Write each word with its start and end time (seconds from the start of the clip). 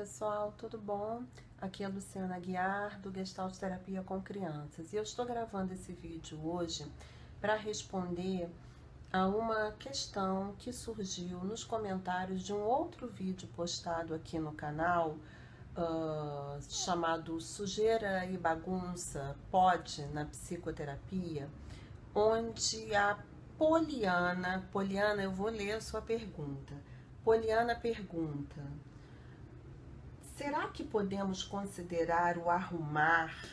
pessoal, 0.00 0.54
tudo 0.56 0.78
bom? 0.78 1.24
Aqui 1.60 1.82
é 1.82 1.86
a 1.86 1.90
Luciana 1.90 2.38
Guiar 2.38 2.98
do 3.00 3.12
Gestalt 3.12 3.54
Terapia 3.58 4.02
com 4.02 4.18
Crianças 4.22 4.94
e 4.94 4.96
eu 4.96 5.02
estou 5.02 5.26
gravando 5.26 5.74
esse 5.74 5.92
vídeo 5.92 6.40
hoje 6.42 6.90
para 7.38 7.54
responder 7.54 8.48
a 9.12 9.26
uma 9.26 9.72
questão 9.72 10.54
que 10.58 10.72
surgiu 10.72 11.44
nos 11.44 11.64
comentários 11.64 12.42
de 12.42 12.50
um 12.50 12.62
outro 12.62 13.08
vídeo 13.08 13.46
postado 13.54 14.14
aqui 14.14 14.38
no 14.38 14.52
canal 14.52 15.18
uh, 15.76 16.58
chamado 16.66 17.38
Sujeira 17.38 18.24
e 18.24 18.38
Bagunça 18.38 19.36
Pode 19.50 20.06
na 20.14 20.24
Psicoterapia, 20.24 21.46
onde 22.14 22.94
a 22.96 23.18
Poliana, 23.58 24.66
Poliana, 24.72 25.22
eu 25.22 25.30
vou 25.30 25.50
ler 25.50 25.72
a 25.72 25.80
sua 25.82 26.00
pergunta. 26.00 26.72
Poliana 27.22 27.74
pergunta: 27.74 28.62
Será 30.40 30.68
que 30.68 30.82
podemos 30.82 31.42
considerar 31.42 32.38
o 32.38 32.48
arrumar, 32.48 33.44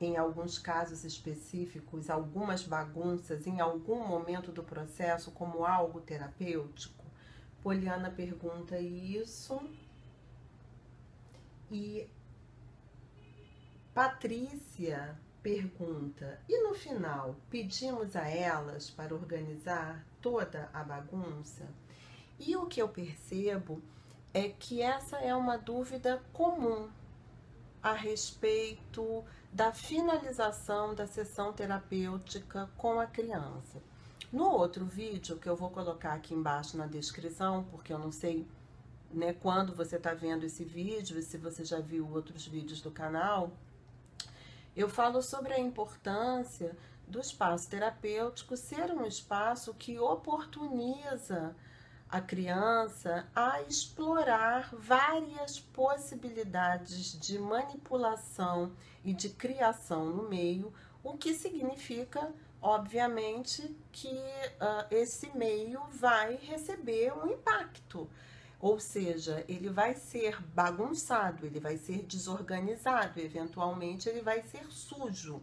em 0.00 0.16
alguns 0.16 0.58
casos 0.58 1.04
específicos, 1.04 2.08
algumas 2.08 2.62
bagunças 2.62 3.46
em 3.46 3.60
algum 3.60 4.08
momento 4.08 4.50
do 4.50 4.64
processo 4.64 5.30
como 5.32 5.66
algo 5.66 6.00
terapêutico? 6.00 7.04
Poliana 7.62 8.10
pergunta 8.10 8.80
isso. 8.80 9.60
E 11.70 12.08
Patrícia 13.92 15.14
pergunta: 15.42 16.40
e 16.48 16.58
no 16.66 16.74
final, 16.74 17.36
pedimos 17.50 18.16
a 18.16 18.26
elas 18.26 18.88
para 18.88 19.14
organizar 19.14 20.02
toda 20.22 20.70
a 20.72 20.82
bagunça? 20.82 21.68
E 22.38 22.56
o 22.56 22.64
que 22.64 22.80
eu 22.80 22.88
percebo 22.88 23.82
é 24.34 24.48
que 24.48 24.82
essa 24.82 25.18
é 25.18 25.34
uma 25.34 25.56
dúvida 25.56 26.20
comum 26.32 26.90
a 27.80 27.92
respeito 27.92 29.24
da 29.52 29.72
finalização 29.72 30.92
da 30.92 31.06
sessão 31.06 31.52
terapêutica 31.52 32.68
com 32.76 32.98
a 32.98 33.06
criança. 33.06 33.80
No 34.32 34.50
outro 34.50 34.84
vídeo, 34.84 35.38
que 35.38 35.48
eu 35.48 35.54
vou 35.54 35.70
colocar 35.70 36.14
aqui 36.14 36.34
embaixo 36.34 36.76
na 36.76 36.88
descrição, 36.88 37.62
porque 37.70 37.92
eu 37.92 37.98
não 37.98 38.10
sei 38.10 38.44
né, 39.12 39.32
quando 39.32 39.72
você 39.72 39.94
está 39.94 40.12
vendo 40.12 40.44
esse 40.44 40.64
vídeo 40.64 41.16
e 41.16 41.22
se 41.22 41.38
você 41.38 41.64
já 41.64 41.78
viu 41.78 42.10
outros 42.10 42.44
vídeos 42.44 42.80
do 42.80 42.90
canal, 42.90 43.52
eu 44.74 44.88
falo 44.88 45.22
sobre 45.22 45.52
a 45.52 45.60
importância 45.60 46.76
do 47.06 47.20
espaço 47.20 47.70
terapêutico 47.70 48.56
ser 48.56 48.90
um 48.90 49.04
espaço 49.04 49.72
que 49.74 49.96
oportuniza 49.98 51.54
a 52.14 52.20
criança 52.20 53.26
a 53.34 53.60
explorar 53.62 54.72
várias 54.72 55.58
possibilidades 55.58 57.18
de 57.18 57.40
manipulação 57.40 58.70
e 59.04 59.12
de 59.12 59.30
criação 59.30 60.06
no 60.06 60.28
meio, 60.28 60.72
o 61.02 61.14
que 61.14 61.34
significa, 61.34 62.32
obviamente, 62.62 63.76
que 63.90 64.14
uh, 64.14 64.86
esse 64.92 65.36
meio 65.36 65.82
vai 65.90 66.36
receber 66.36 67.12
um 67.12 67.32
impacto. 67.32 68.08
Ou 68.60 68.78
seja, 68.78 69.44
ele 69.48 69.68
vai 69.68 69.96
ser 69.96 70.40
bagunçado, 70.54 71.44
ele 71.44 71.58
vai 71.58 71.76
ser 71.76 72.04
desorganizado, 72.04 73.18
eventualmente 73.18 74.08
ele 74.08 74.22
vai 74.22 74.40
ser 74.44 74.64
sujo. 74.70 75.42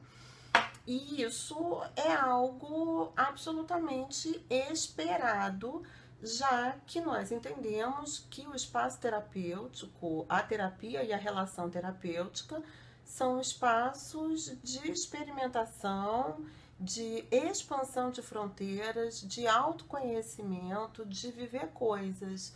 E 0.88 1.22
isso 1.22 1.82
é 1.98 2.14
algo 2.14 3.12
absolutamente 3.18 4.42
esperado 4.50 5.84
já 6.24 6.76
que 6.86 7.02
nós 7.02 7.32
entendemos 7.32 8.26
que 8.30 8.46
o 8.48 8.56
espaço 8.56 9.00
terapêutico, 9.00 10.26
a 10.30 10.42
terapia 10.42 11.04
e 11.04 11.12
a 11.12 11.18
relação 11.18 11.70
terapêutica 11.70 12.62
são 13.04 13.42
espaços 13.42 14.54
de 14.64 14.92
experimentação, 14.92 16.46
de 16.80 17.26
expansão 17.32 18.10
de 18.10 18.22
fronteiras, 18.22 19.22
de 19.22 19.48
autoconhecimento, 19.48 21.06
de 21.06 21.32
viver 21.32 21.68
coisas 21.70 22.54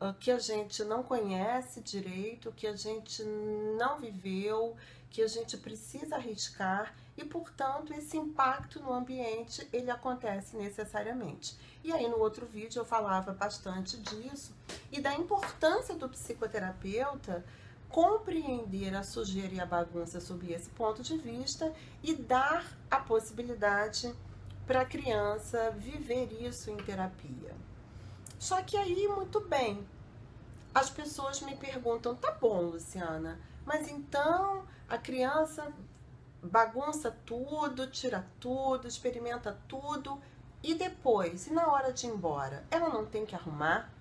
uh, 0.00 0.14
que 0.14 0.30
a 0.30 0.38
gente 0.38 0.82
não 0.84 1.02
conhece 1.02 1.80
direito, 1.80 2.52
que 2.52 2.66
a 2.66 2.74
gente 2.74 3.22
não 3.76 3.98
viveu, 3.98 4.76
que 5.10 5.22
a 5.22 5.28
gente 5.28 5.56
precisa 5.56 6.16
arriscar 6.16 6.94
e, 7.18 7.24
portanto, 7.24 7.92
esse 7.92 8.16
impacto 8.16 8.80
no 8.80 8.92
ambiente 8.92 9.68
ele 9.72 9.90
acontece 9.90 10.56
necessariamente. 10.56 11.58
E 11.82 11.92
aí 11.92 12.08
no 12.08 12.18
outro 12.18 12.46
vídeo 12.46 12.78
eu 12.78 12.84
falava 12.84 13.32
bastante 13.32 13.96
disso 13.98 14.54
e 14.92 15.00
da 15.00 15.12
importância 15.14 15.96
do 15.96 16.08
psicoterapeuta 16.08 17.44
compreender 17.88 18.94
a 18.94 19.02
sujeira 19.02 19.54
e 19.54 19.60
a 19.60 19.66
bagunça 19.66 20.20
sob 20.20 20.52
esse 20.52 20.70
ponto 20.70 21.02
de 21.02 21.16
vista 21.16 21.72
e 22.02 22.14
dar 22.14 22.64
a 22.88 23.00
possibilidade 23.00 24.14
para 24.64 24.82
a 24.82 24.84
criança 24.84 25.72
viver 25.72 26.32
isso 26.40 26.70
em 26.70 26.76
terapia. 26.76 27.52
Só 28.38 28.62
que 28.62 28.76
aí, 28.76 29.08
muito 29.08 29.40
bem, 29.40 29.84
as 30.72 30.88
pessoas 30.88 31.40
me 31.40 31.56
perguntam: 31.56 32.14
tá 32.14 32.30
bom, 32.30 32.60
Luciana, 32.60 33.40
mas 33.66 33.88
então 33.88 34.64
a 34.88 34.96
criança 34.96 35.72
bagunça 36.42 37.10
tudo, 37.24 37.86
tira 37.88 38.26
tudo, 38.38 38.86
experimenta 38.86 39.58
tudo 39.66 40.20
e 40.62 40.74
depois, 40.74 41.46
e 41.46 41.52
na 41.52 41.70
hora 41.72 41.92
de 41.92 42.06
ir 42.06 42.10
embora, 42.10 42.64
ela 42.70 42.88
não 42.88 43.06
tem 43.06 43.24
que 43.24 43.34
arrumar? 43.34 43.92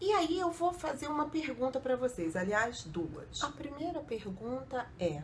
E 0.00 0.10
aí 0.12 0.38
eu 0.38 0.50
vou 0.50 0.72
fazer 0.72 1.06
uma 1.06 1.28
pergunta 1.28 1.78
para 1.78 1.96
vocês, 1.96 2.34
aliás, 2.34 2.82
duas. 2.84 3.42
A 3.42 3.50
primeira 3.50 4.00
pergunta 4.00 4.86
é: 4.98 5.22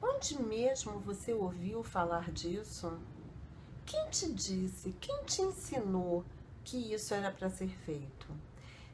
onde 0.00 0.40
mesmo 0.40 1.00
você 1.00 1.32
ouviu 1.32 1.82
falar 1.82 2.30
disso? 2.30 2.96
Quem 3.84 4.08
te 4.10 4.32
disse, 4.32 4.92
quem 5.00 5.24
te 5.24 5.42
ensinou 5.42 6.24
que 6.62 6.94
isso 6.94 7.12
era 7.12 7.30
para 7.30 7.50
ser 7.50 7.68
feito? 7.68 8.26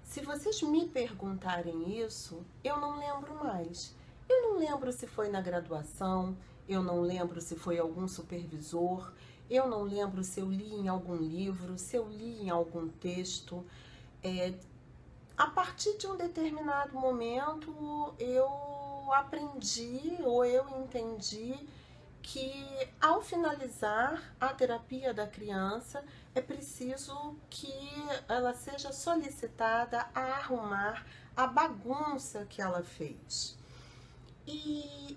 Se 0.03 0.21
vocês 0.23 0.61
me 0.63 0.89
perguntarem 0.89 2.01
isso, 2.01 2.45
eu 2.65 2.81
não 2.81 2.99
lembro 2.99 3.45
mais. 3.45 3.95
Eu 4.31 4.43
não 4.43 4.59
lembro 4.59 4.93
se 4.93 5.09
foi 5.09 5.29
na 5.29 5.41
graduação, 5.41 6.37
eu 6.69 6.85
não 6.85 7.01
lembro 7.01 7.41
se 7.41 7.57
foi 7.57 7.81
algum 7.81 8.07
supervisor, 8.07 9.13
eu 9.51 9.67
não 9.67 9.83
lembro 9.83 10.23
se 10.23 10.39
eu 10.39 10.49
li 10.49 10.73
em 10.73 10.87
algum 10.87 11.17
livro, 11.17 11.77
se 11.77 11.97
eu 11.97 12.09
li 12.09 12.43
em 12.45 12.49
algum 12.49 12.89
texto. 12.89 13.67
É, 14.23 14.55
a 15.37 15.49
partir 15.49 15.99
de 15.99 16.07
um 16.07 16.17
determinado 16.17 16.97
momento, 16.97 18.15
eu 18.21 18.49
aprendi 19.13 20.19
ou 20.23 20.45
eu 20.45 20.65
entendi 20.81 21.59
que 22.23 22.89
ao 23.01 23.21
finalizar 23.21 24.33
a 24.41 24.51
terapia 24.51 25.13
da 25.13 25.27
criança 25.27 26.05
é 26.37 26.41
preciso 26.41 27.35
que 27.49 27.75
ela 28.29 28.55
seja 28.55 28.93
solicitada 28.93 30.07
a 30.15 30.21
arrumar 30.21 31.05
a 31.37 31.49
bagunça 31.49 32.47
que 32.49 32.63
ela 32.63 32.85
fez. 32.85 33.59
E 34.53 35.17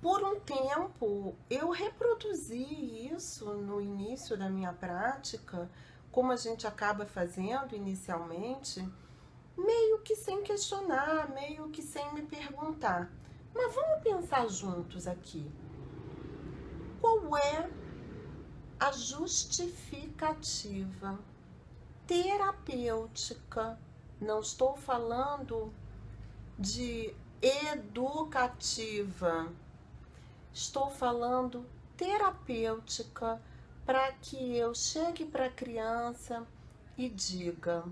por 0.00 0.22
um 0.22 0.38
tempo 0.38 1.34
eu 1.50 1.70
reproduzi 1.70 3.10
isso 3.12 3.52
no 3.54 3.80
início 3.80 4.38
da 4.38 4.48
minha 4.48 4.72
prática, 4.72 5.68
como 6.12 6.30
a 6.30 6.36
gente 6.36 6.64
acaba 6.64 7.04
fazendo 7.04 7.74
inicialmente, 7.74 8.88
meio 9.56 9.98
que 10.02 10.14
sem 10.14 10.44
questionar, 10.44 11.28
meio 11.30 11.70
que 11.70 11.82
sem 11.82 12.14
me 12.14 12.22
perguntar. 12.22 13.10
Mas 13.52 13.74
vamos 13.74 14.00
pensar 14.04 14.48
juntos 14.48 15.08
aqui. 15.08 15.50
Qual 17.00 17.36
é 17.36 17.68
a 18.78 18.92
justificativa 18.92 21.18
terapêutica? 22.06 23.76
Não 24.20 24.38
estou 24.38 24.76
falando 24.76 25.74
de 26.56 27.12
educativa 27.40 28.88
Estou 30.52 30.90
falando 30.90 31.64
terapêutica 31.96 33.40
para 33.86 34.10
que 34.12 34.56
eu 34.56 34.74
chegue 34.74 35.24
para 35.24 35.46
a 35.46 35.50
criança 35.50 36.44
e 36.96 37.08
diga: 37.08 37.84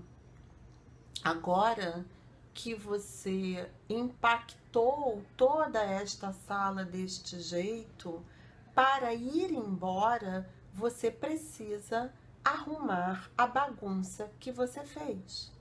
agora 1.23 2.05
que 2.53 2.75
você 2.75 3.69
impactou 3.89 5.23
toda 5.37 5.81
esta 5.81 6.33
sala 6.33 6.83
deste 6.83 7.39
jeito, 7.39 8.21
para 8.75 9.13
ir 9.13 9.51
embora, 9.51 10.49
você 10.73 11.09
precisa 11.09 12.11
arrumar 12.43 13.29
a 13.37 13.47
bagunça 13.47 14.29
que 14.41 14.51
você 14.51 14.83
fez. 14.83 15.51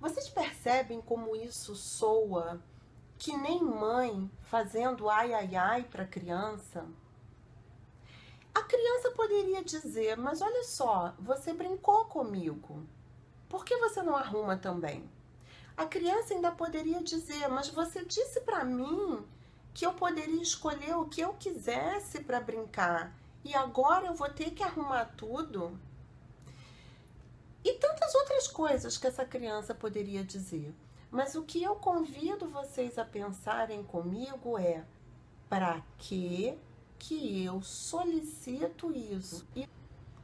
Vocês 0.00 0.28
percebem 0.28 1.00
como 1.00 1.34
isso 1.34 1.74
soa 1.74 2.60
que 3.18 3.36
nem 3.36 3.62
mãe 3.62 4.30
fazendo 4.42 5.08
ai 5.10 5.34
ai 5.34 5.56
ai 5.56 5.84
para 5.84 6.06
criança. 6.06 6.86
A 8.54 8.62
criança 8.62 9.10
poderia 9.10 9.62
dizer: 9.62 10.16
Mas 10.16 10.40
olha 10.40 10.64
só, 10.64 11.14
você 11.18 11.52
brincou 11.52 12.06
comigo, 12.06 12.86
por 13.48 13.64
que 13.64 13.76
você 13.76 14.02
não 14.02 14.16
arruma 14.16 14.56
também? 14.56 15.08
a 15.78 15.86
criança 15.86 16.34
ainda 16.34 16.50
poderia 16.50 17.00
dizer: 17.00 17.46
Mas 17.48 17.68
você 17.68 18.04
disse 18.04 18.40
para 18.40 18.64
mim 18.64 19.24
que 19.72 19.86
eu 19.86 19.94
poderia 19.94 20.42
escolher 20.42 20.96
o 20.96 21.06
que 21.06 21.20
eu 21.20 21.34
quisesse 21.34 22.24
para 22.24 22.40
brincar 22.40 23.16
e 23.44 23.54
agora 23.54 24.06
eu 24.06 24.14
vou 24.14 24.28
ter 24.28 24.50
que 24.50 24.62
arrumar 24.64 25.04
tudo? 25.16 25.78
E 27.64 27.74
tantas 27.74 28.12
outras 28.16 28.48
coisas 28.48 28.98
que 28.98 29.06
essa 29.06 29.24
criança 29.24 29.72
poderia 29.72 30.24
dizer. 30.24 30.74
Mas 31.10 31.34
o 31.34 31.42
que 31.42 31.62
eu 31.62 31.74
convido 31.76 32.48
vocês 32.48 32.98
a 32.98 33.04
pensarem 33.04 33.82
comigo 33.82 34.58
é: 34.58 34.84
para 35.48 35.82
que 35.96 36.58
que 36.98 37.44
eu 37.44 37.62
solicito 37.62 38.92
isso? 38.92 39.46
E, 39.54 39.68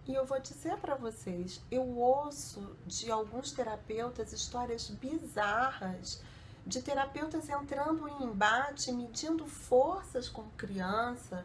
e 0.06 0.14
eu 0.14 0.26
vou 0.26 0.40
dizer 0.40 0.76
para 0.78 0.94
vocês, 0.94 1.62
eu 1.70 1.96
ouço 1.96 2.76
de 2.86 3.10
alguns 3.10 3.52
terapeutas 3.52 4.32
histórias 4.32 4.90
bizarras 4.90 6.20
de 6.66 6.82
terapeutas 6.82 7.48
entrando 7.48 8.08
em 8.08 8.24
embate, 8.24 8.90
medindo 8.90 9.46
forças 9.46 10.28
com 10.28 10.44
criança, 10.56 11.44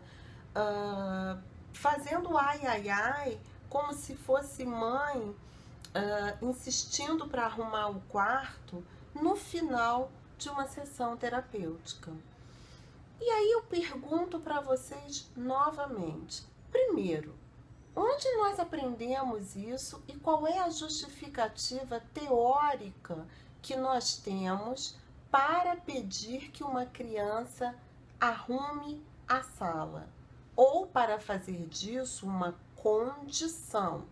uh, 0.55 1.41
fazendo 1.73 2.37
ai 2.37 2.65
ai 2.65 2.89
ai, 2.89 3.39
como 3.69 3.93
se 3.93 4.15
fosse 4.15 4.65
mãe, 4.65 5.19
uh, 5.19 6.45
insistindo 6.45 7.27
para 7.27 7.45
arrumar 7.45 7.89
o 7.89 7.99
quarto 8.01 8.83
no 9.21 9.35
final 9.35 10.11
de 10.37 10.49
uma 10.49 10.67
sessão 10.67 11.17
terapêutica. 11.17 12.11
E 13.21 13.29
aí 13.29 13.51
eu 13.51 13.63
pergunto 13.63 14.39
para 14.39 14.61
vocês 14.61 15.29
novamente: 15.35 16.43
primeiro, 16.71 17.35
onde 17.95 18.31
nós 18.37 18.59
aprendemos 18.59 19.55
isso 19.55 20.01
e 20.07 20.13
qual 20.15 20.47
é 20.47 20.59
a 20.59 20.69
justificativa 20.69 21.99
teórica 22.13 23.27
que 23.61 23.75
nós 23.75 24.17
temos 24.17 24.95
para 25.29 25.75
pedir 25.75 26.49
que 26.51 26.63
uma 26.63 26.85
criança 26.85 27.75
arrume 28.19 29.05
a 29.27 29.43
sala? 29.43 30.07
Ou 30.55 30.87
para 30.87 31.19
fazer 31.19 31.67
disso 31.67 32.25
uma 32.25 32.55
condição? 32.75 34.05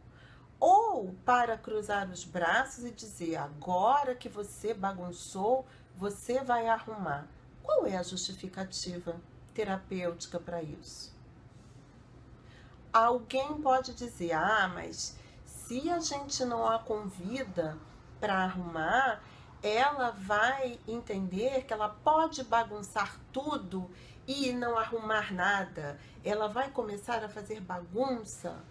Ou 0.59 1.13
para 1.25 1.57
cruzar 1.57 2.09
os 2.09 2.23
braços 2.23 2.83
e 2.83 2.91
dizer: 2.91 3.35
agora 3.35 4.15
que 4.15 4.29
você 4.29 4.73
bagunçou, 4.73 5.65
você 5.95 6.43
vai 6.43 6.67
arrumar? 6.67 7.27
Qual 7.61 7.85
é 7.85 7.97
a 7.97 8.03
justificativa 8.03 9.15
terapêutica 9.53 10.39
para 10.39 10.63
isso? 10.63 11.15
Alguém 12.91 13.61
pode 13.61 13.93
dizer: 13.93 14.33
ah, 14.33 14.71
mas 14.73 15.15
se 15.45 15.89
a 15.89 15.99
gente 15.99 16.43
não 16.45 16.65
a 16.65 16.79
convida 16.79 17.77
para 18.19 18.43
arrumar, 18.43 19.21
ela 19.61 20.11
vai 20.11 20.79
entender 20.87 21.65
que 21.65 21.73
ela 21.73 21.89
pode 21.89 22.43
bagunçar 22.43 23.19
tudo 23.31 23.89
e 24.27 24.51
não 24.51 24.77
arrumar 24.77 25.33
nada. 25.33 25.99
Ela 26.23 26.47
vai 26.47 26.71
começar 26.71 27.23
a 27.23 27.29
fazer 27.29 27.61
bagunça 27.61 28.63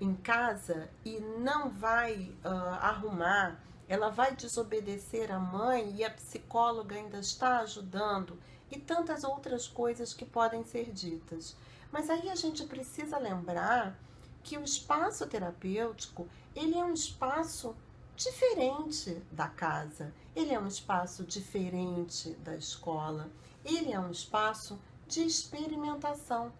em 0.00 0.14
casa 0.14 0.88
e 1.04 1.20
não 1.20 1.70
vai 1.70 2.34
uh, 2.44 2.48
arrumar 2.80 3.60
ela 3.88 4.10
vai 4.10 4.34
desobedecer 4.34 5.30
a 5.30 5.38
mãe 5.38 5.94
e 5.96 6.04
a 6.04 6.10
psicóloga 6.10 6.96
ainda 6.96 7.18
está 7.18 7.60
ajudando 7.60 8.38
e 8.70 8.78
tantas 8.78 9.22
outras 9.22 9.68
coisas 9.68 10.12
que 10.12 10.24
podem 10.24 10.64
ser 10.64 10.90
ditas. 10.90 11.56
Mas 11.92 12.10
aí 12.10 12.28
a 12.28 12.34
gente 12.34 12.64
precisa 12.64 13.16
lembrar 13.16 13.96
que 14.42 14.58
o 14.58 14.64
espaço 14.64 15.26
terapêutico, 15.26 16.28
ele 16.54 16.76
é 16.76 16.84
um 16.84 16.92
espaço 16.92 17.76
diferente 18.16 19.22
da 19.30 19.48
casa. 19.48 20.12
Ele 20.34 20.52
é 20.52 20.58
um 20.58 20.66
espaço 20.66 21.24
diferente 21.24 22.30
da 22.36 22.56
escola. 22.56 23.30
Ele 23.64 23.92
é 23.92 24.00
um 24.00 24.10
espaço 24.10 24.78
de 25.06 25.24
experimentação. 25.24 26.52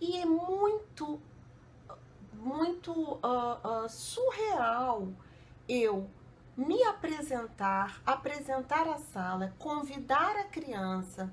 E 0.00 0.16
é 0.18 0.26
muito, 0.26 1.20
muito 2.38 2.92
uh, 2.92 3.84
uh, 3.84 3.88
surreal 3.88 5.08
eu 5.68 6.08
me 6.56 6.82
apresentar, 6.84 8.00
apresentar 8.04 8.88
a 8.88 8.98
sala, 8.98 9.54
convidar 9.58 10.36
a 10.36 10.44
criança 10.44 11.32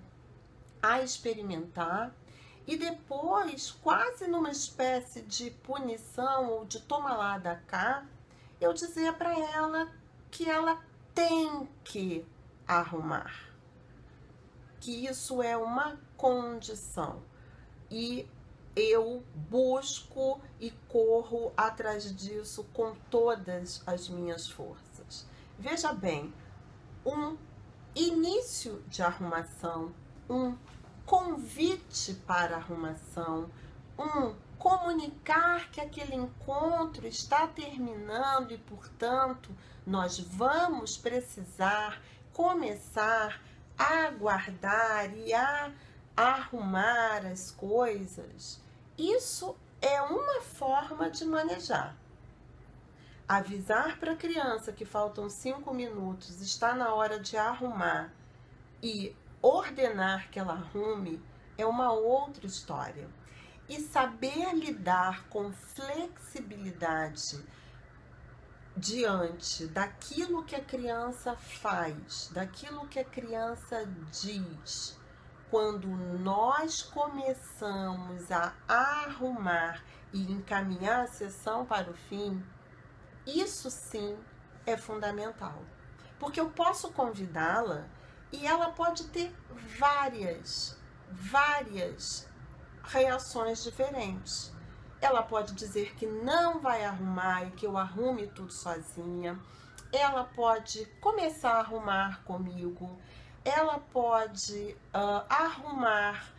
a 0.81 1.01
experimentar 1.01 2.13
e 2.67 2.75
depois, 2.75 3.71
quase 3.71 4.27
numa 4.27 4.49
espécie 4.49 5.21
de 5.21 5.51
punição 5.51 6.49
ou 6.49 6.65
de 6.65 6.81
toma 6.81 7.15
lá 7.15 7.37
da 7.37 7.55
cá, 7.55 8.05
eu 8.59 8.73
dizer 8.73 9.13
para 9.13 9.37
ela 9.37 9.91
que 10.31 10.49
ela 10.49 10.81
tem 11.13 11.69
que 11.83 12.25
arrumar. 12.67 13.31
Que 14.79 15.05
isso 15.07 15.43
é 15.43 15.55
uma 15.55 15.99
condição. 16.17 17.21
E 17.89 18.27
eu 18.75 19.23
busco 19.49 20.41
e 20.59 20.71
corro 20.89 21.53
atrás 21.55 22.13
disso 22.15 22.65
com 22.73 22.93
todas 23.09 23.81
as 23.87 24.09
minhas 24.09 24.47
forças. 24.49 25.25
Veja 25.57 25.93
bem, 25.93 26.33
um 27.05 27.37
início 27.95 28.83
de 28.87 29.01
arrumação, 29.01 29.93
um 30.29 30.57
convite 31.05 32.13
para 32.27 32.57
arrumação, 32.57 33.49
um 33.97 34.35
comunicar 34.57 35.69
que 35.69 35.79
aquele 35.79 36.15
encontro 36.15 37.07
está 37.07 37.47
terminando 37.47 38.51
e, 38.51 38.57
portanto, 38.57 39.55
nós 39.85 40.19
vamos 40.19 40.97
precisar 40.97 42.01
começar 42.33 43.41
a 43.77 44.09
guardar 44.09 45.15
e 45.15 45.33
a 45.33 45.71
arrumar 46.15 47.25
as 47.25 47.51
coisas. 47.51 48.64
Isso 48.97 49.57
é 49.81 50.01
uma 50.01 50.41
forma 50.41 51.09
de 51.09 51.25
manejar. 51.25 51.97
Avisar 53.27 53.99
para 53.99 54.13
a 54.13 54.15
criança 54.15 54.71
que 54.71 54.85
faltam 54.85 55.29
cinco 55.29 55.73
minutos, 55.73 56.39
está 56.39 56.73
na 56.73 56.93
hora 56.93 57.19
de 57.19 57.35
arrumar 57.35 58.13
e 58.81 59.15
ordenar 59.41 60.29
que 60.29 60.39
ela 60.39 60.53
arrume 60.53 61.21
é 61.57 61.65
uma 61.65 61.91
outra 61.91 62.45
história. 62.45 63.09
E 63.67 63.81
saber 63.81 64.53
lidar 64.53 65.27
com 65.27 65.51
flexibilidade 65.51 67.43
diante 68.77 69.65
daquilo 69.67 70.43
que 70.43 70.55
a 70.55 70.63
criança 70.63 71.35
faz, 71.35 72.29
daquilo 72.31 72.87
que 72.87 72.99
a 72.99 73.03
criança 73.03 73.89
diz, 74.11 74.97
quando 75.55 75.87
nós 75.87 76.81
começamos 76.81 78.29
a 78.29 78.51
arrumar 78.67 79.81
e 80.11 80.29
encaminhar 80.29 81.05
a 81.05 81.07
sessão 81.07 81.65
para 81.65 81.89
o 81.89 81.93
fim, 81.93 82.45
isso 83.25 83.71
sim 83.71 84.17
é 84.65 84.75
fundamental. 84.75 85.57
Porque 86.19 86.41
eu 86.41 86.49
posso 86.49 86.91
convidá-la 86.91 87.85
e 88.33 88.45
ela 88.45 88.71
pode 88.71 89.05
ter 89.05 89.33
várias, 89.79 90.77
várias 91.09 92.27
reações 92.83 93.63
diferentes. 93.63 94.51
Ela 94.99 95.23
pode 95.23 95.53
dizer 95.53 95.95
que 95.95 96.05
não 96.05 96.59
vai 96.59 96.83
arrumar 96.83 97.45
e 97.45 97.51
que 97.51 97.65
eu 97.65 97.77
arrume 97.77 98.27
tudo 98.27 98.51
sozinha. 98.51 99.39
Ela 99.93 100.25
pode 100.25 100.85
começar 100.99 101.53
a 101.53 101.59
arrumar 101.59 102.25
comigo. 102.25 102.99
Ela 103.45 103.79
pode 103.93 104.75
uh, 104.93 105.23
arrumar 105.29 106.33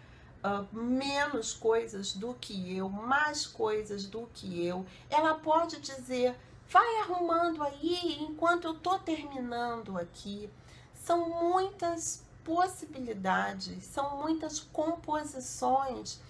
uh, 0.44 0.76
menos 0.76 1.54
coisas 1.54 2.12
do 2.12 2.34
que 2.34 2.76
eu, 2.76 2.90
mais 2.90 3.46
coisas 3.46 4.06
do 4.06 4.28
que 4.34 4.66
eu. 4.66 4.84
Ela 5.08 5.34
pode 5.36 5.80
dizer 5.80 6.36
Vai 6.68 6.98
arrumando 6.98 7.62
aí 7.62 8.18
enquanto 8.20 8.64
eu 8.64 8.74
tô 8.74 8.98
terminando 8.98 9.96
aqui. 9.96 10.50
São 10.92 11.28
muitas 11.28 12.24
possibilidades, 12.42 13.84
são 13.84 14.18
muitas 14.18 14.58
composições 14.58 16.20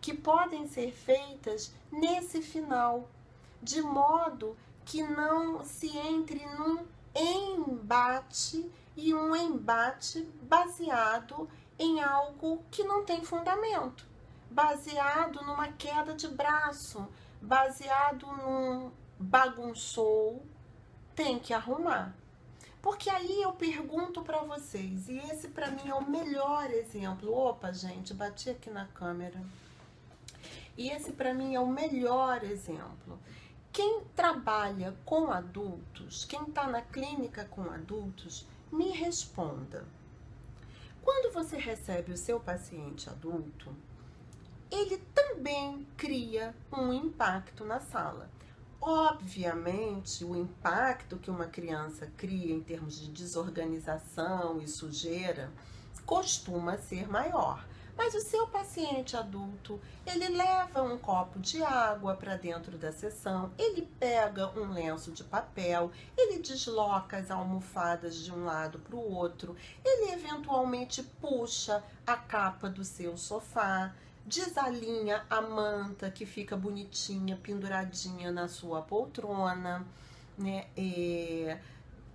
que 0.00 0.12
podem 0.12 0.68
ser 0.68 0.92
feitas 0.92 1.72
nesse 1.90 2.42
final, 2.42 3.08
de 3.62 3.80
modo 3.80 4.56
que 4.84 5.02
não 5.02 5.64
se 5.64 5.96
entre 5.96 6.44
num 6.44 6.84
embate 7.16 8.70
e 8.96 9.14
um 9.14 9.34
embate 9.34 10.22
baseado 10.42 11.48
em 11.78 12.02
algo 12.02 12.64
que 12.70 12.82
não 12.84 13.04
tem 13.04 13.22
fundamento, 13.22 14.06
baseado 14.50 15.42
numa 15.42 15.68
queda 15.68 16.14
de 16.14 16.28
braço, 16.28 17.06
baseado 17.40 18.26
num 18.26 18.90
bagunçou, 19.18 20.42
tem 21.14 21.38
que 21.38 21.52
arrumar. 21.52 22.14
Porque 22.80 23.10
aí 23.10 23.42
eu 23.42 23.52
pergunto 23.52 24.22
para 24.22 24.42
vocês, 24.42 25.08
e 25.08 25.18
esse 25.18 25.48
para 25.48 25.70
mim 25.70 25.88
é 25.88 25.94
o 25.94 26.08
melhor 26.08 26.70
exemplo. 26.70 27.34
Opa, 27.34 27.72
gente, 27.72 28.14
bati 28.14 28.50
aqui 28.50 28.70
na 28.70 28.86
câmera. 28.86 29.42
E 30.78 30.90
esse 30.90 31.12
para 31.12 31.34
mim 31.34 31.54
é 31.54 31.60
o 31.60 31.66
melhor 31.66 32.44
exemplo. 32.44 33.18
Quem 33.76 34.04
trabalha 34.16 34.96
com 35.04 35.30
adultos, 35.30 36.24
quem 36.24 36.44
está 36.44 36.66
na 36.66 36.80
clínica 36.80 37.44
com 37.44 37.60
adultos, 37.70 38.46
me 38.72 38.88
responda. 38.88 39.84
Quando 41.02 41.30
você 41.30 41.58
recebe 41.58 42.10
o 42.10 42.16
seu 42.16 42.40
paciente 42.40 43.10
adulto, 43.10 43.70
ele 44.70 44.96
também 45.14 45.86
cria 45.94 46.54
um 46.72 46.90
impacto 46.90 47.66
na 47.66 47.78
sala. 47.78 48.30
Obviamente, 48.80 50.24
o 50.24 50.34
impacto 50.34 51.18
que 51.18 51.30
uma 51.30 51.44
criança 51.44 52.10
cria 52.16 52.54
em 52.54 52.62
termos 52.62 52.98
de 52.98 53.10
desorganização 53.10 54.58
e 54.58 54.66
sujeira 54.66 55.52
costuma 56.06 56.78
ser 56.78 57.06
maior. 57.10 57.62
Mas 57.96 58.14
o 58.14 58.20
seu 58.20 58.46
paciente 58.46 59.16
adulto, 59.16 59.80
ele 60.06 60.28
leva 60.28 60.82
um 60.82 60.98
copo 60.98 61.40
de 61.40 61.62
água 61.62 62.14
para 62.14 62.36
dentro 62.36 62.76
da 62.76 62.92
sessão, 62.92 63.50
ele 63.58 63.82
pega 63.98 64.50
um 64.50 64.70
lenço 64.70 65.10
de 65.10 65.24
papel, 65.24 65.90
ele 66.16 66.38
desloca 66.38 67.16
as 67.16 67.30
almofadas 67.30 68.16
de 68.16 68.30
um 68.30 68.44
lado 68.44 68.78
para 68.78 68.94
o 68.94 69.14
outro, 69.14 69.56
ele 69.84 70.12
eventualmente 70.12 71.02
puxa 71.02 71.82
a 72.06 72.16
capa 72.16 72.68
do 72.68 72.84
seu 72.84 73.16
sofá, 73.16 73.94
desalinha 74.26 75.24
a 75.30 75.40
manta 75.40 76.10
que 76.10 76.26
fica 76.26 76.56
bonitinha, 76.56 77.36
penduradinha 77.42 78.30
na 78.30 78.46
sua 78.46 78.82
poltrona, 78.82 79.86
né? 80.36 80.66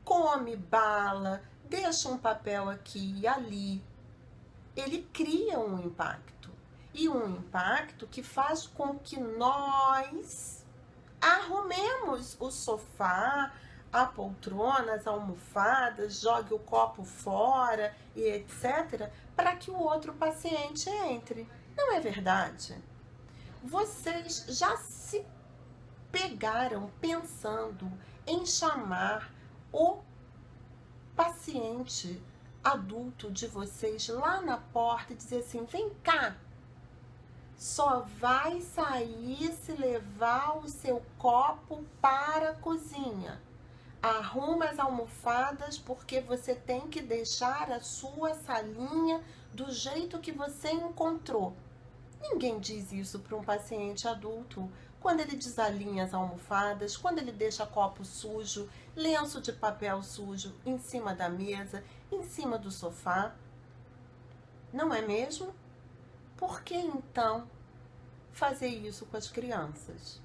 Come 0.06 0.56
bala, 0.56 1.42
deixa 1.70 2.08
um 2.10 2.18
papel 2.18 2.70
aqui 2.70 3.16
e 3.20 3.28
ali, 3.28 3.82
ele 4.76 5.08
cria 5.14 5.60
um 5.60 5.80
impacto. 5.80 6.50
E 6.94 7.08
um 7.08 7.38
impacto 7.38 8.06
que 8.08 8.22
faz 8.22 8.68
com 8.68 9.00
que 9.00 9.20
nós 9.20 10.66
arrumemos 11.22 12.36
o 12.40 12.52
sofá, 12.52 13.54
a 13.94 14.06
poltrona, 14.06 14.94
as 14.94 15.08
almofadas, 15.08 16.20
jogue 16.20 16.54
o 16.54 16.60
copo 16.60 17.04
fora 17.04 17.96
e 18.16 18.22
etc., 18.22 19.10
para 19.36 19.56
que 19.56 19.72
o 19.72 19.78
outro 19.78 20.14
paciente 20.14 20.90
entre. 20.90 21.48
Não 21.78 21.94
é 21.94 22.00
verdade? 22.00 22.76
Vocês 23.64 24.46
já 24.50 24.76
se 24.78 25.26
pegaram 26.12 26.92
pensando 27.00 27.92
em 28.28 28.46
chamar 28.46 29.32
o 29.72 30.00
paciente 31.16 32.22
adulto 32.64 33.32
de 33.32 33.48
vocês 33.48 34.08
lá 34.08 34.42
na 34.42 34.58
porta 34.58 35.14
e 35.14 35.16
dizer 35.16 35.40
assim: 35.40 35.66
vem 35.66 35.90
cá, 36.04 36.36
só 37.56 38.06
vai 38.20 38.62
sair 38.62 39.52
se 39.54 39.74
levar 39.74 40.58
o 40.58 40.68
seu 40.68 41.02
copo 41.18 41.84
para 42.02 42.52
a 42.52 42.56
cozinha. 42.56 43.42
Arruma 44.02 44.66
as 44.66 44.80
almofadas 44.80 45.78
porque 45.78 46.22
você 46.22 46.56
tem 46.56 46.88
que 46.88 47.02
deixar 47.02 47.72
a 47.72 47.80
sua 47.80 48.34
salinha 48.34 49.24
do 49.54 49.72
jeito 49.72 50.20
que 50.20 50.32
você 50.32 50.72
encontrou. 50.72 51.56
Ninguém 52.20 52.60
diz 52.60 52.92
isso 52.92 53.20
para 53.20 53.38
um 53.38 53.44
paciente 53.44 54.08
adulto 54.08 54.68
quando 55.00 55.20
ele 55.20 55.36
desalinha 55.36 56.04
as 56.04 56.14
almofadas, 56.14 56.96
quando 56.96 57.18
ele 57.18 57.32
deixa 57.32 57.66
copo 57.66 58.06
sujo, 58.06 58.70
lenço 58.96 59.42
de 59.42 59.54
papel 59.54 60.02
sujo 60.04 60.54
em 60.66 60.78
cima 60.78 61.16
da 61.16 61.30
mesa, 61.30 61.84
em 62.12 62.24
cima 62.24 62.58
do 62.58 62.72
sofá. 62.72 63.34
Não 64.74 64.94
é 64.94 65.02
mesmo? 65.02 65.54
Por 66.38 66.62
que 66.64 66.76
então 66.76 67.48
fazer 68.32 68.68
isso 68.68 69.06
com 69.06 69.18
as 69.18 69.30
crianças? 69.30 70.22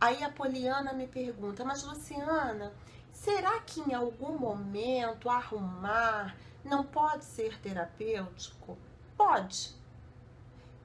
Aí 0.00 0.22
a 0.22 0.30
Poliana 0.30 0.92
me 0.92 1.06
pergunta, 1.06 1.64
mas 1.64 1.82
Luciana, 1.82 2.72
será 3.12 3.60
que 3.60 3.80
em 3.80 3.94
algum 3.94 4.38
momento 4.38 5.28
arrumar 5.28 6.36
não 6.64 6.84
pode 6.84 7.24
ser 7.24 7.60
terapêutico? 7.60 8.78
Pode. 9.16 9.74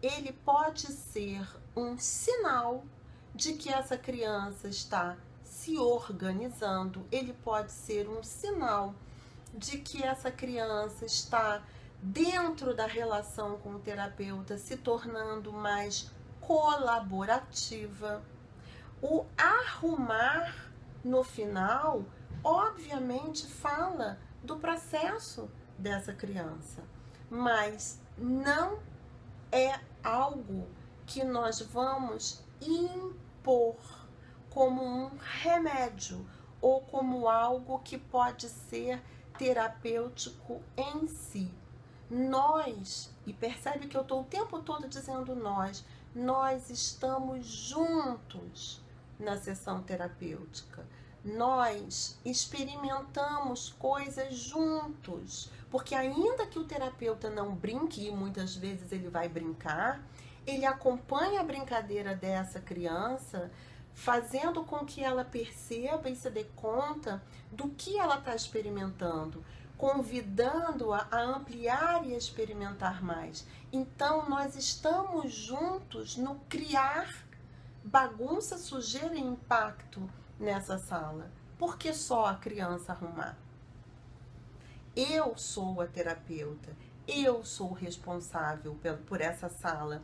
Ele 0.01 0.33
pode 0.33 0.88
ser 0.88 1.47
um 1.75 1.97
sinal 1.97 2.83
de 3.33 3.53
que 3.53 3.69
essa 3.69 3.97
criança 3.97 4.67
está 4.67 5.15
se 5.63 5.77
organizando, 5.77 7.08
ele 7.10 7.32
pode 7.32 7.72
ser 7.72 8.10
um 8.10 8.22
sinal 8.22 8.93
de 9.53 9.77
que 9.77 10.03
essa 10.03 10.29
criança 10.29 11.05
está 11.05 11.63
dentro 12.01 12.75
da 12.75 12.86
relação 12.86 13.58
com 13.60 13.75
o 13.75 13.79
terapeuta 13.79 14.58
se 14.58 14.75
tornando 14.75 15.53
mais 15.53 16.12
colaborativa. 16.41 18.22
O 19.01 19.25
arrumar 19.38 20.53
no 21.01 21.24
final, 21.24 22.03
obviamente, 22.43 23.48
fala 23.48 24.20
do 24.43 24.58
processo 24.58 25.50
dessa 25.77 26.12
criança, 26.13 26.84
mas 27.29 28.01
não 28.17 28.79
é 29.50 29.79
algo 30.03 30.67
que 31.05 31.24
nós 31.24 31.62
vamos 31.62 32.43
impor 32.60 34.02
como 34.53 34.83
um 34.83 35.10
remédio 35.41 36.24
ou 36.62 36.79
como 36.81 37.27
algo 37.27 37.79
que 37.79 37.98
pode 37.98 38.48
ser 38.48 39.01
terapêutico 39.38 40.62
em 40.77 41.07
si. 41.07 41.51
Nós, 42.10 43.12
e 43.25 43.33
percebe 43.33 43.88
que 43.88 43.98
eu 43.98 44.01
estou 44.01 44.22
o 44.22 44.25
tempo 44.25 44.60
todo 44.60 44.88
dizendo 44.88 45.36
nós, 45.36 45.83
nós 46.13 46.69
estamos 46.69 47.48
juntos 47.48 48.79
na 49.19 49.38
sessão 49.38 49.81
terapêutica. 49.81 50.86
Nós 51.25 52.19
experimentamos 52.24 53.69
coisas 53.79 54.36
juntos, 54.36 55.50
porque 55.72 55.95
ainda 55.95 56.45
que 56.45 56.60
o 56.60 56.65
terapeuta 56.65 57.29
não 57.29 57.55
brinque, 57.55 58.07
e 58.07 58.12
muitas 58.12 58.55
vezes 58.55 58.91
ele 58.91 59.10
vai 59.10 59.27
brincar, 59.27 60.03
ele 60.45 60.65
acompanha 60.65 61.39
a 61.39 61.43
brincadeira 61.43 62.13
dessa 62.13 62.60
criança, 62.60 63.50
fazendo 63.93 64.63
com 64.63 64.85
que 64.85 65.03
ela 65.03 65.23
perceba 65.23 66.09
e 66.09 66.15
se 66.15 66.29
dê 66.29 66.43
conta 66.55 67.21
do 67.51 67.69
que 67.69 67.97
ela 67.97 68.17
está 68.17 68.35
experimentando, 68.35 69.43
convidando-a 69.77 71.07
a 71.12 71.21
ampliar 71.21 72.05
e 72.05 72.15
experimentar 72.15 73.03
mais. 73.03 73.45
Então, 73.71 74.27
nós 74.29 74.55
estamos 74.55 75.31
juntos 75.31 76.17
no 76.17 76.35
criar 76.50 77.23
bagunça, 77.83 78.57
sujeira 78.57 79.15
e 79.15 79.21
impacto 79.21 80.09
nessa 80.39 80.77
sala. 80.77 81.29
Por 81.57 81.77
que 81.77 81.93
só 81.93 82.25
a 82.25 82.35
criança 82.35 82.91
arrumar? 82.93 83.38
Eu 84.95 85.35
sou 85.38 85.81
a 85.81 85.88
terapeuta, 85.88 86.75
eu 87.07 87.43
sou 87.43 87.73
responsável 87.73 88.77
por 89.07 89.21
essa 89.21 89.50
sala 89.50 90.01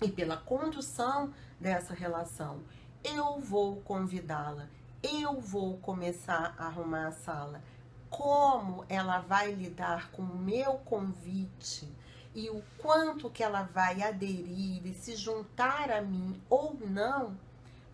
e 0.00 0.10
pela 0.10 0.36
condução 0.36 1.32
dessa 1.60 1.92
relação. 1.94 2.62
Eu 3.04 3.40
vou 3.40 3.76
convidá-la, 3.82 4.68
eu 5.02 5.40
vou 5.40 5.76
começar 5.78 6.54
a 6.56 6.66
arrumar 6.66 7.08
a 7.08 7.12
sala. 7.12 7.62
Como 8.08 8.84
ela 8.88 9.18
vai 9.18 9.52
lidar 9.52 10.10
com 10.12 10.22
o 10.22 10.38
meu 10.38 10.74
convite 10.74 11.90
e 12.34 12.48
o 12.48 12.62
quanto 12.78 13.28
que 13.28 13.42
ela 13.42 13.62
vai 13.62 14.02
aderir 14.02 14.86
e 14.86 14.94
se 14.94 15.16
juntar 15.16 15.90
a 15.90 16.00
mim 16.00 16.40
ou 16.48 16.76
não, 16.86 17.36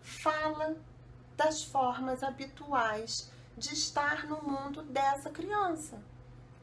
fala 0.01 0.75
das 1.35 1.63
formas 1.63 2.21
habituais 2.21 3.31
de 3.57 3.73
estar 3.73 4.25
no 4.25 4.41
mundo 4.41 4.83
dessa 4.83 5.29
criança. 5.29 6.01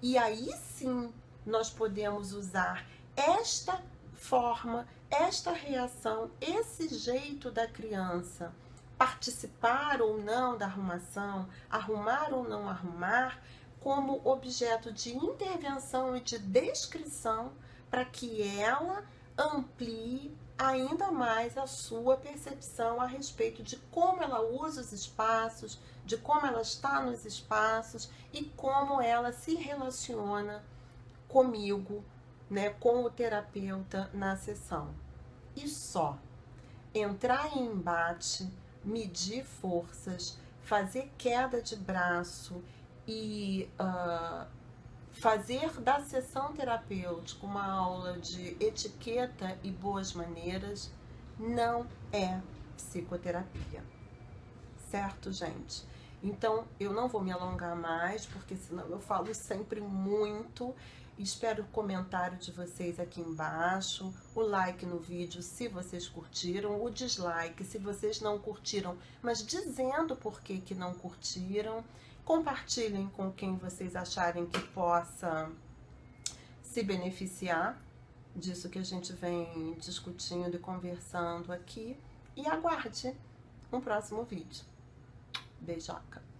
E 0.00 0.16
aí 0.16 0.52
sim 0.56 1.12
nós 1.44 1.70
podemos 1.70 2.32
usar 2.32 2.86
esta 3.16 3.82
forma, 4.12 4.86
esta 5.10 5.52
reação, 5.52 6.30
esse 6.40 6.88
jeito 6.88 7.50
da 7.50 7.66
criança 7.66 8.52
participar 8.98 10.00
ou 10.00 10.18
não 10.18 10.56
da 10.56 10.66
arrumação, 10.66 11.48
arrumar 11.70 12.32
ou 12.32 12.48
não 12.48 12.68
arrumar, 12.68 13.42
como 13.80 14.20
objeto 14.24 14.90
de 14.90 15.14
intervenção 15.14 16.16
e 16.16 16.20
de 16.20 16.38
descrição 16.38 17.52
para 17.90 18.04
que 18.04 18.42
ela 18.42 19.04
amplie 19.38 20.36
ainda 20.58 21.12
mais 21.12 21.58
a 21.58 21.66
sua 21.66 22.16
percepção 22.16 23.00
a 23.00 23.06
respeito 23.06 23.62
de 23.62 23.76
como 23.90 24.22
ela 24.22 24.40
usa 24.40 24.80
os 24.80 24.92
espaços, 24.92 25.78
de 26.04 26.16
como 26.16 26.46
ela 26.46 26.62
está 26.62 27.00
nos 27.02 27.24
espaços 27.24 28.10
e 28.32 28.44
como 28.56 29.00
ela 29.00 29.32
se 29.32 29.54
relaciona 29.54 30.64
comigo 31.28 32.02
né, 32.48 32.70
com 32.70 33.04
o 33.04 33.10
terapeuta 33.10 34.10
na 34.12 34.36
sessão. 34.36 34.94
E 35.54 35.68
só 35.68 36.18
entrar 36.94 37.56
em 37.56 37.66
embate, 37.66 38.48
medir 38.84 39.44
forças, 39.44 40.38
fazer 40.62 41.12
queda 41.18 41.60
de 41.60 41.76
braço 41.76 42.62
e 43.06 43.68
uh, 43.80 44.46
fazer 45.12 45.70
da 45.80 46.00
sessão 46.00 46.52
terapêutica 46.52 47.46
uma 47.46 47.64
aula 47.64 48.18
de 48.18 48.56
etiqueta 48.60 49.58
e 49.62 49.70
boas 49.70 50.12
maneiras 50.12 50.90
não 51.38 51.86
é 52.12 52.40
psicoterapia. 52.76 53.82
Certo, 54.90 55.32
gente? 55.32 55.84
Então, 56.22 56.66
eu 56.80 56.92
não 56.92 57.08
vou 57.08 57.22
me 57.22 57.30
alongar 57.30 57.76
mais, 57.76 58.26
porque 58.26 58.56
senão 58.56 58.86
eu 58.86 58.98
falo 58.98 59.32
sempre 59.34 59.80
muito. 59.80 60.74
Espero 61.18 61.62
o 61.62 61.66
comentário 61.68 62.36
de 62.36 62.52
vocês 62.52 63.00
aqui 63.00 63.22
embaixo, 63.22 64.12
o 64.34 64.40
like 64.42 64.84
no 64.84 64.98
vídeo 64.98 65.42
se 65.42 65.66
vocês 65.66 66.06
curtiram, 66.06 66.84
o 66.84 66.90
dislike 66.90 67.64
se 67.64 67.78
vocês 67.78 68.20
não 68.20 68.38
curtiram, 68.38 68.98
mas 69.22 69.44
dizendo 69.44 70.14
por 70.14 70.42
que, 70.42 70.60
que 70.60 70.74
não 70.74 70.92
curtiram. 70.92 71.82
Compartilhem 72.22 73.08
com 73.08 73.32
quem 73.32 73.56
vocês 73.56 73.96
acharem 73.96 74.44
que 74.44 74.60
possa 74.68 75.50
se 76.60 76.82
beneficiar 76.82 77.80
disso 78.34 78.68
que 78.68 78.78
a 78.78 78.84
gente 78.84 79.14
vem 79.14 79.74
discutindo 79.80 80.56
e 80.56 80.58
conversando 80.58 81.50
aqui. 81.50 81.96
E 82.36 82.46
aguarde 82.46 83.16
um 83.72 83.80
próximo 83.80 84.22
vídeo. 84.24 84.66
Beijoca! 85.60 86.35